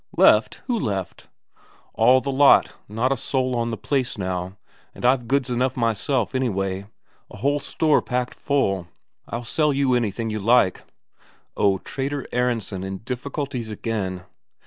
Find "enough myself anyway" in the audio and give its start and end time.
5.51-6.87